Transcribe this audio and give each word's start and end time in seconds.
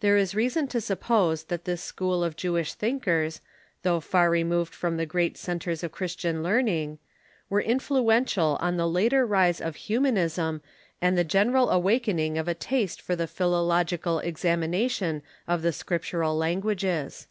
There 0.00 0.18
is 0.18 0.34
reason 0.34 0.68
to 0.68 0.78
suppose 0.82 1.44
that 1.44 1.64
this 1.64 1.82
school 1.82 2.22
of 2.22 2.36
Jewish 2.36 2.74
thinkers, 2.74 3.40
though 3.80 3.98
far 3.98 4.28
removed 4.28 4.74
from 4.74 4.98
the 4.98 5.06
great 5.06 5.38
centres 5.38 5.82
of 5.82 5.90
Christian 5.90 6.42
learning, 6.42 6.98
were 7.48 7.62
influential 7.62 8.58
on 8.60 8.76
the. 8.76 8.86
later 8.86 9.24
rise 9.24 9.62
of 9.62 9.76
Humanism 9.76 10.60
and 11.00 11.16
the 11.16 11.24
general 11.24 11.70
awakening 11.70 12.36
of 12.36 12.46
a 12.46 12.52
taste 12.52 13.00
for 13.00 13.16
the 13.16 13.26
philological 13.26 14.18
examination 14.18 15.22
of 15.48 15.62
the 15.62 15.72
scriptural 15.72 16.36
languages. 16.36 17.26